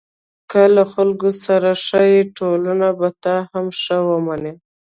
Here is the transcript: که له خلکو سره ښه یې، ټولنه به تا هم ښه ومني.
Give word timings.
که 0.51 0.61
له 0.75 0.83
خلکو 0.93 1.29
سره 1.45 1.69
ښه 1.85 2.01
یې، 2.13 2.21
ټولنه 2.37 2.87
به 2.99 3.09
تا 3.23 3.35
هم 3.51 3.65
ښه 3.81 3.97
ومني. 4.07 4.53